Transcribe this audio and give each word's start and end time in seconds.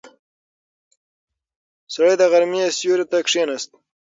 سړی 1.93 2.13
د 2.17 2.23
غرمې 2.31 2.63
سیوري 2.77 3.05
ته 3.11 3.17
کیناست. 3.29 3.69